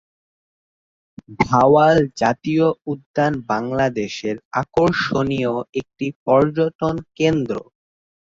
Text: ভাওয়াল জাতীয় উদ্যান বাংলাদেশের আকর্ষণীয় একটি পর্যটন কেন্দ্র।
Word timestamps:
ভাওয়াল 1.41 1.97
জাতীয় 2.21 2.67
উদ্যান 2.91 3.33
বাংলাদেশের 3.51 4.35
আকর্ষণীয় 4.61 5.51
একটি 5.79 6.07
পর্যটন 6.25 6.95
কেন্দ্র। 7.17 7.55